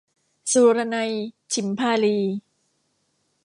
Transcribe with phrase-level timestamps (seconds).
[0.51, 1.13] สุรนัย
[1.53, 2.17] ฉิมพาลี